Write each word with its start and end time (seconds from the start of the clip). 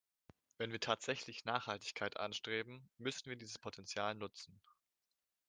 Wenn 0.57 0.71
wir 0.71 0.79
tatsächlich 0.79 1.45
Nachhaltigkeit 1.45 2.17
anstreben, 2.17 2.89
müssen 2.97 3.29
wir 3.29 3.35
dieses 3.35 3.59
Potenzial 3.59 4.15
nutzen. 4.15 4.59